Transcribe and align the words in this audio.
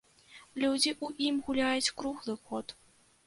Людзі 0.63 0.89
ў 0.91 1.27
ім 1.27 1.35
гуляюць 1.49 1.93
круглы 2.01 2.35
год. 2.49 2.75